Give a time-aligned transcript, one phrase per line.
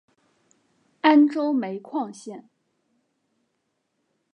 [1.01, 2.49] 安州煤矿线